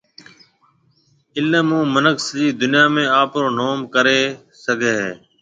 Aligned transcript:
علم 1.37 1.67
هون 1.75 1.85
مِنک 1.93 2.17
سجِي 2.27 2.47
دُنيا 2.61 2.85
۾ 2.95 3.03
آپرو 3.21 3.49
نوم 3.57 3.79
ڪريَ 3.93 4.21
هگھيَََ 4.63 4.93
هيَ۔ 5.01 5.11